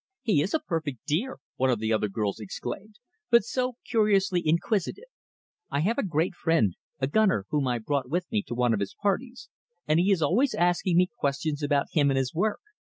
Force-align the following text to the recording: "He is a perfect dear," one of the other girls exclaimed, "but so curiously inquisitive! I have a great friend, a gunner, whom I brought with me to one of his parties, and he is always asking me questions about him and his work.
"He 0.23 0.41
is 0.41 0.55
a 0.55 0.59
perfect 0.59 1.05
dear," 1.05 1.37
one 1.57 1.69
of 1.69 1.77
the 1.77 1.93
other 1.93 2.07
girls 2.09 2.39
exclaimed, 2.39 2.95
"but 3.29 3.43
so 3.43 3.75
curiously 3.87 4.41
inquisitive! 4.43 5.03
I 5.69 5.81
have 5.81 5.99
a 5.99 6.03
great 6.03 6.33
friend, 6.33 6.75
a 6.99 7.05
gunner, 7.05 7.45
whom 7.51 7.67
I 7.67 7.77
brought 7.77 8.09
with 8.09 8.25
me 8.31 8.41
to 8.47 8.55
one 8.55 8.73
of 8.73 8.79
his 8.79 8.95
parties, 8.99 9.47
and 9.87 9.99
he 9.99 10.09
is 10.11 10.23
always 10.23 10.55
asking 10.55 10.97
me 10.97 11.07
questions 11.19 11.61
about 11.61 11.91
him 11.93 12.09
and 12.09 12.17
his 12.17 12.33
work. 12.33 12.61